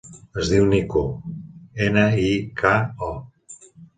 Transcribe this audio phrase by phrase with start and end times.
[0.43, 1.03] Es diu Niko:
[1.87, 2.27] ena, i,
[2.63, 2.75] ca,
[3.11, 3.13] o.